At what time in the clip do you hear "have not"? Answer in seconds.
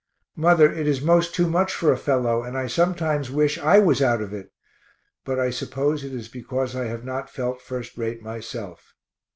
6.85-7.29